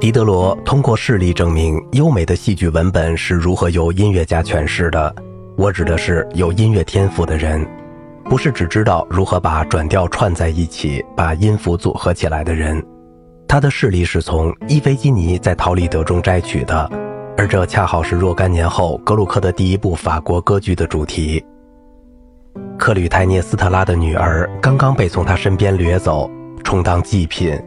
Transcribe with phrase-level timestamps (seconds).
[0.00, 5.12] 狄德罗通过事例证明，优美的戏剧文本是如何由音乐家诠释的。
[5.56, 7.66] 我指的是有音乐天赋的人，
[8.22, 12.80] 不是只知道如何把转调串在一起、把音符组合起来的人。
[13.48, 16.88] 他的事例是从伊菲基尼在陶丽德中摘取的，
[17.36, 21.44] 而这恰好是若干年后格鲁克的第一部法国歌剧的主题。
[22.78, 26.30] 克吕泰涅斯特拉的女儿刚刚被从他身边掠走，
[26.62, 27.60] 充当祭品。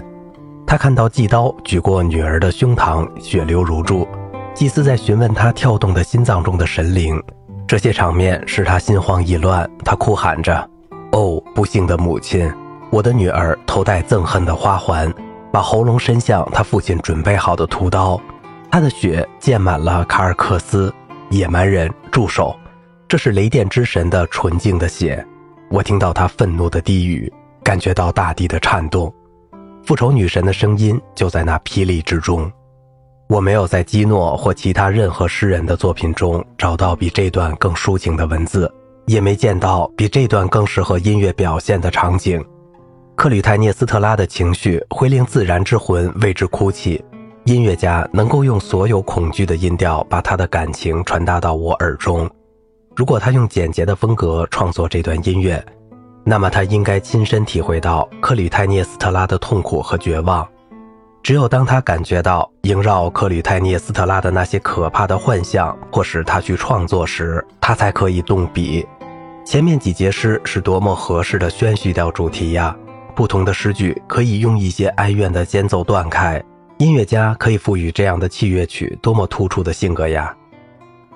[0.71, 4.07] 他看到祭刀举过女儿的胸膛，血流如注。
[4.53, 7.21] 祭司在询问他跳动的心脏中的神灵。
[7.67, 9.69] 这些场面使他心慌意乱。
[9.83, 10.65] 他哭喊着
[11.11, 12.49] ：“哦，不幸的母亲！
[12.89, 15.13] 我的女儿头戴憎恨的花环，
[15.51, 18.17] 把喉咙伸向他父亲准备好的屠刀。
[18.71, 20.89] 他的血溅满了卡尔克斯。
[21.31, 22.55] 野蛮人，住手！
[23.09, 25.21] 这是雷电之神的纯净的血。
[25.69, 27.29] 我听到他愤怒的低语，
[27.61, 29.13] 感觉到大地的颤动。”
[29.83, 32.51] 复仇女神的声音就在那霹雳之中。
[33.27, 38.71] 我没有在基诺或其他任何诗人的作品中找到比这段更抒情的文字，
[39.05, 42.43] 也没见到比这段更适合音乐表现的场景。
[43.15, 47.03] 克吕泰涅斯特拉的情绪会令自然之魂为之哭泣。
[47.45, 52.29] 音乐家能够用所有恐惧的音调把他的感情传达到我耳中。
[52.95, 55.63] 如果他用简洁的风格创作这段音乐。
[56.23, 60.47] 那么他应该亲身体会到克吕泰涅斯特拉的痛苦和绝望。
[61.23, 68.87] 只有当他感觉到萦绕克吕泰涅斯特拉的那些可怕的幻象迫使他去创作时，他才可以动笔。
[69.45, 72.75] 前面几节诗是多么合适的宣叙调主题呀！
[73.15, 76.41] 不同的诗句可以用一些哀怨的间奏断开，
[76.77, 80.35] 音乐家可以赋予这样的器乐曲多么突出的性格呀！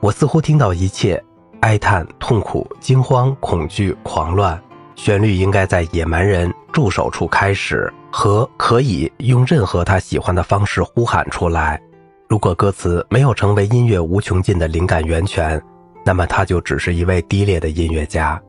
[0.02, 1.24] 我似乎听到一切
[1.62, 4.62] 哀叹、痛苦、惊慌、恐惧、狂乱。
[4.96, 11.80] 旋律应该在野蛮人驻守处开始，和可以用任何他喜欢的方式呼喊出来。
[12.28, 15.62] 如果歌词没有成为音乐无穷尽的灵感源泉，
[16.04, 18.42] 那么他就只是一位低劣的音乐家。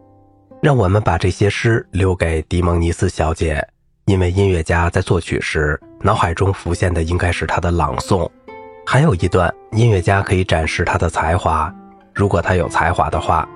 [0.63, 3.63] 让我们把这些诗留给迪蒙尼斯小姐，
[4.07, 8.29] 因为音乐家在作曲时脑海中浮现的应该是他的朗诵。
[8.87, 11.73] 还有一段，音乐家可以展示他的才华，
[12.15, 13.47] 如果他有才华的话。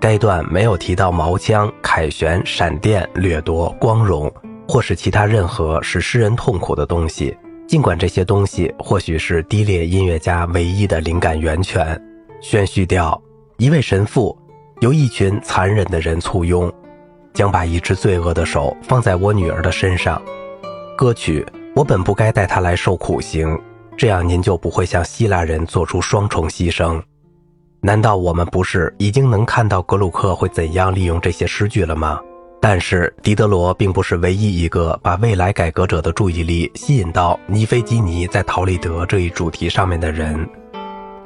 [0.00, 4.32] 该段没有提到矛枪、凯旋、闪电、掠夺、光荣，
[4.66, 7.36] 或是其他任何使诗人痛苦的东西。
[7.68, 12.00] 尽管这些东西或许是低劣音乐家唯一的灵感源泉。
[12.40, 13.20] 宣叙调：
[13.58, 14.36] 一位神父
[14.80, 16.72] 由一群残忍的人簇拥，
[17.34, 20.20] 将把一只罪恶的手放在我女儿的身上。
[20.96, 21.46] 歌曲：
[21.76, 23.54] 我本不该带她来受苦刑，
[23.98, 27.00] 这样您就不会向希腊人做出双重牺牲。
[27.82, 32.20] 难道我们不是已经能看到格鲁克会怎样利用这些诗句了吗？
[32.60, 40.46] 但是狄德罗并不是唯一一个把未来改革者的注意力吸引到尼菲基尼在陶丽德这一主题上面的人。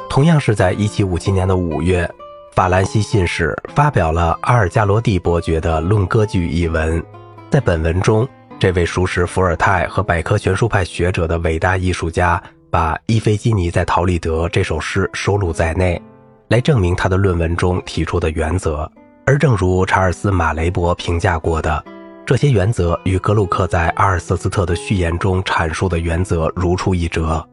[0.09, 2.09] 同样是在1757年的五月，
[2.53, 7.03] 法兰西信使发表了阿尔加罗蒂伯爵的《论歌剧》一文。
[7.51, 8.29] 在本文中，
[8.61, 16.01] 这位熟识伏尔泰和百科全书派学者的伟大艺术家把伊菲基尼在陶丽德这首诗收录在内。
[16.49, 18.91] 来证明他的论文中提出的原则，
[19.27, 21.85] 而正如查尔斯·马雷伯评价过的，
[22.27, 27.45] 这些原则与格鲁克在阿尔瑟斯特的序言中阐述的原则如出一辙。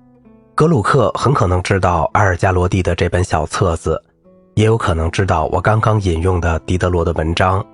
[0.54, 4.00] 格鲁克很可能知道阿尔加罗蒂的这本小册子，
[4.56, 7.66] 也有可能知道我刚刚引用的狄德罗的文章。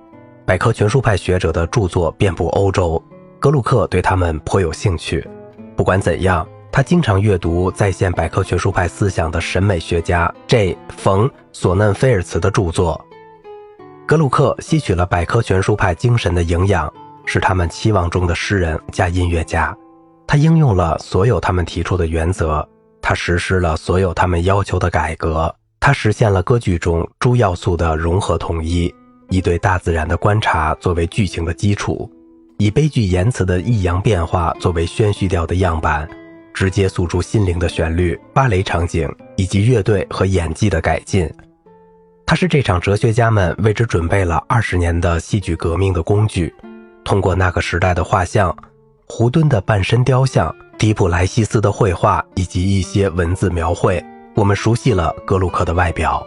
[0.46, 3.02] 百科全书派学者的著作遍布欧洲，
[3.38, 5.28] 格鲁克对他们颇有兴趣。
[5.76, 6.46] 不管怎样。
[6.70, 10.76] 他经常阅读在线百科全书派思想的审美学家 J.
[10.88, 13.04] 冯索嫩菲尔茨的著作。
[14.06, 16.92] 格鲁克吸取了百科全书派精神的营养，
[17.26, 19.76] 是他们期望中的诗人加音乐家。
[20.26, 22.66] 他应用了所有他们提出的原则，
[23.02, 28.94] 他实施了所有他们要求的改革，他实现了歌剧中诸要素的融合统一，
[29.30, 32.10] 以对大自然的观察作为剧情的基础，
[32.58, 36.08] 以悲剧言辞的抑扬变化作为宣叙调的样板。
[36.58, 41.32] 直接诉诸心灵的旋律、芭蕾场景以及乐队和演技的改进，
[42.26, 46.52] 它是这场哲学家们为之准备了二十年的戏剧革命的工具。
[47.04, 48.52] 通过那个时代的画像、
[49.06, 56.26] 胡敦的半身雕像、迪普莱西斯的绘画以及一些文字描绘，我们熟悉了格鲁克的外表。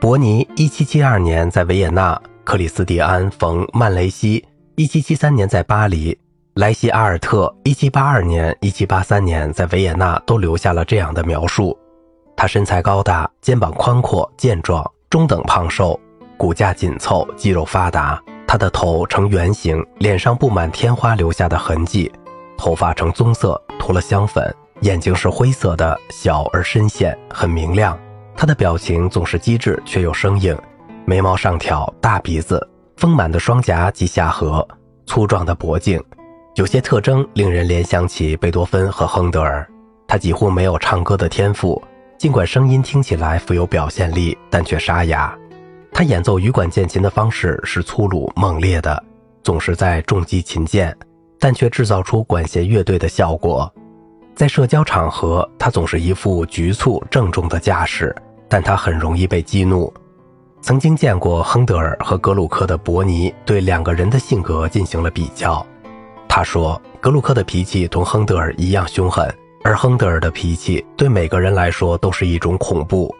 [0.00, 4.44] 伯尼1772年在维也纳，克里斯蒂安·冯·曼雷西
[4.76, 6.16] 1773年在巴黎。
[6.54, 11.76] 莱西阿尔特1782年、1783年在维也纳都留下了这样的描述：
[12.36, 15.98] 他身材高大，肩膀宽阔、健壮，中等胖瘦，
[16.36, 18.22] 骨架紧凑，肌肉发达。
[18.46, 22.12] 他的头呈圆形，脸上布满天花留下的痕迹，
[22.56, 27.98] 头发呈棕色，涂了香粉，眼睛是灰色的，小而深陷，很明亮。
[28.36, 30.56] 他的表情总是机智却又生硬，
[31.04, 32.64] 眉毛上挑，大鼻子，
[32.96, 34.64] 丰满的双颊及下颌，
[35.04, 36.00] 粗壮的脖颈，
[36.54, 39.68] 有些特征令人联想起贝多芬和亨德尔。
[40.06, 41.82] 他几乎没有唱歌的天赋，
[42.16, 45.36] 尽管声音听起来富有表现力，但却沙哑。
[45.92, 49.02] 他演奏羽管键琴的方式是粗鲁猛烈的，
[49.42, 50.96] 总是在重击琴键，
[51.40, 53.72] 但却制造出管弦乐队的效果。
[54.36, 58.14] 在社交场合，他总是一副局促郑重的架势，
[58.48, 59.92] 但他很容易被激怒。
[60.60, 65.66] 曾经见过亨德尔和格鲁克的伯尼对两个人的性格进行了比较，
[66.36, 69.32] 他说格鲁克的脾气同亨德尔一样凶狠，
[69.62, 73.14] 而亨德尔的脾气对每个人来说都是一种恐怖。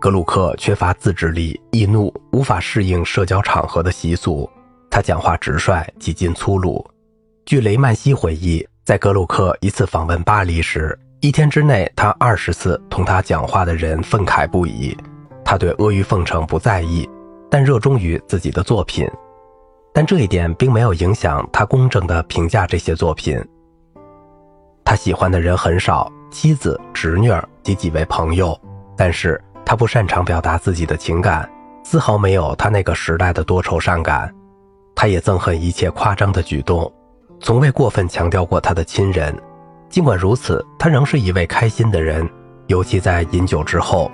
[0.00, 4.50] 格鲁克缺乏自制力，易怒，无法适应社交场合的习俗，
[4.90, 6.84] 他讲话直率，几近粗鲁。
[7.44, 8.66] 据雷曼西回忆。
[8.84, 14.96] 在格鲁克一次访问巴黎时，一天之内，他二十次同他讲话的人愤慨不已。
[15.44, 17.08] 他对阿谀奉承不在意，
[17.48, 19.08] 但热衷于自己的作品。
[19.96, 23.42] 但这一点并没有影响他公正地评价这些作品。
[24.84, 27.32] 他喜欢的人很少，妻子、侄女
[27.62, 28.54] 及几位朋友。
[28.94, 31.50] 但是他不擅长表达自己的情感，
[31.82, 34.30] 丝毫没有他那个时代的多愁善感。
[34.94, 36.92] 他也憎恨一切夸张的举动。
[37.40, 39.34] 从未过分强调过他的亲人，
[39.88, 42.28] 尽管如此，他仍是一位开心的人，
[42.66, 44.10] 尤其在饮酒之后，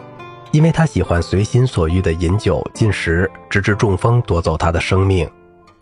[0.53, 5.29] 因为他喜欢随心所欲的饮酒进食，直至中风夺走他的生命。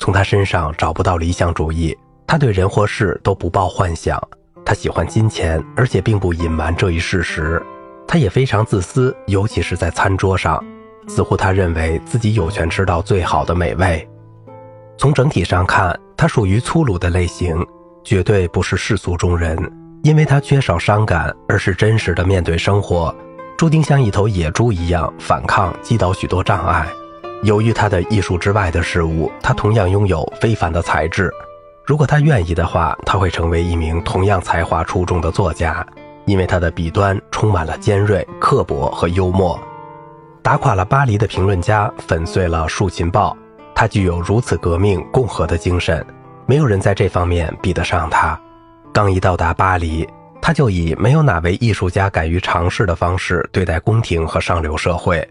[0.01, 4.21] 从他身上找不到理想主义，他对人或事都不抱幻想。
[4.65, 7.63] 他喜欢金钱，而且并不隐瞒这一事实。
[8.09, 10.61] 他也非常自私，尤其是在餐桌上，
[11.07, 14.09] 似乎他认为自己有权吃到最好的美味。
[14.99, 15.97] 从整体上看。
[16.17, 17.67] 他属于粗鲁的类型，
[18.05, 19.59] 绝对不是世俗中人，
[20.03, 23.15] 因为他缺少伤感，而是真实的面对生活，
[23.57, 26.87] 注定像一头野猪一样反抗，击倒许多障碍。
[27.43, 31.33] 由于他的艺术之外的事物，他同样拥有非凡的才智。
[31.87, 35.85] 如果他愿意的话，他会成为一名同样才华出众的作家，
[36.27, 39.59] 因为他的笔端充满了尖锐、刻薄和幽默。
[40.43, 43.37] 打垮了巴黎的评论家，粉碎了竖琴报。
[43.75, 46.05] 他具有如此革命共和的精神，
[46.45, 48.39] 没有人在这方面比得上他。
[48.93, 50.07] 刚一到达巴黎，
[50.43, 55.27] 他就以没有哪位艺术家敢于尝试的方式对待宫廷和上流社会。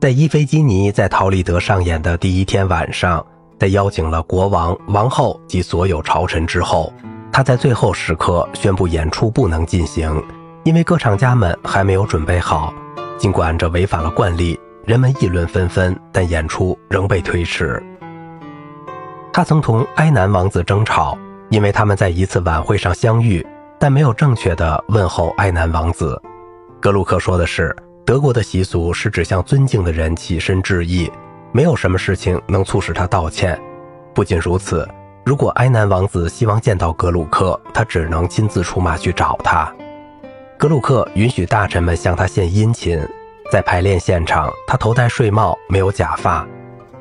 [0.00, 3.24] 在伊菲基尼在陶丽德上演的第一天晚上，
[3.58, 6.92] 在邀请了国王、王后及所有朝臣之后，
[7.32, 10.24] 他在最后时刻宣布演出不能进行，
[10.62, 12.72] 因为歌唱家们还没有准备好。
[13.18, 14.58] 尽管这违反了惯例。
[14.86, 17.82] 人们议论纷纷，但演出仍被推迟。
[19.30, 21.18] 他曾同埃南王子争吵，
[21.50, 23.46] 因为他们在一次晚会上相遇，
[23.78, 26.18] 但没有正确的问候埃南王子。
[26.80, 27.76] 格鲁克说的是，
[28.08, 31.12] 德国的习俗是指向尊敬的人起身致意，
[31.52, 33.60] 没有什么事情能促使他道歉。
[34.14, 34.88] 不仅如此，
[35.26, 39.70] 如果埃南王子希望见到格鲁克，他只能亲自出马去找他。
[40.56, 42.98] 格鲁克允许大臣们向他献殷勤。
[43.52, 46.48] 在排练现场，他头戴睡帽，没有假发，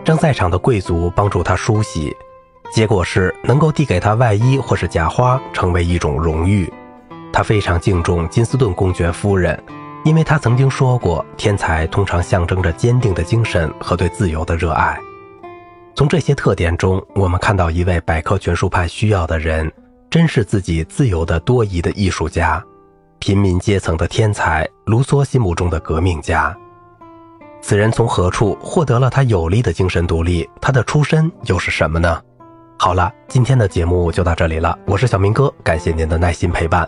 [0.03, 2.13] 让在场的贵族帮助他梳洗。
[2.69, 6.69] 结果是能够递给他外衣或是假花，成为一种荣誉。
[7.31, 9.57] 他非常敬重金斯顿公爵夫人，
[10.07, 14.97] 因为他曾经说过，天才通常象征着坚定的精神和对自由的热爱。
[15.93, 19.69] 从这些特点中，我们看到一位百科全书派需要的人，
[20.09, 22.63] 珍视自己自由的多疑的艺术家。
[23.19, 26.55] 平民阶层的天才，卢梭心目中的革命家。
[27.59, 30.49] 此人从何处获得了他有力的精神独立？
[30.61, 32.21] 他的出身又是什么呢？
[32.79, 34.79] 好了，今天的节目就到这里了。
[34.85, 36.87] 我是小明哥，感谢您的耐心陪伴。